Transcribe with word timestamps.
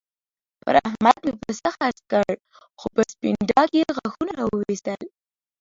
پر 0.63 0.75
احمد 0.87 1.17
مې 1.25 1.33
پسه 1.41 1.69
خرڅ 1.77 1.97
کړ؛ 2.11 2.29
خو 2.79 2.85
پر 2.95 3.03
سپين 3.13 3.35
ډاګ 3.49 3.71
يې 3.79 3.83
غاښونه 3.97 4.31
را 4.39 4.45
واېستل. 4.47 5.01